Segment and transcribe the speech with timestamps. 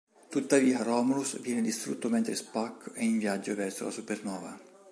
[0.31, 4.59] Tuttavia Romulus viene distrutto mentre Spock è in viaggio verso la supernova.